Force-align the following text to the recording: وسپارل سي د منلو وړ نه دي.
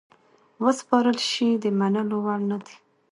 وسپارل 0.63 1.17
سي 1.31 1.47
د 1.63 1.65
منلو 1.79 2.17
وړ 2.25 2.39
نه 2.49 2.57
دي. 2.63 2.75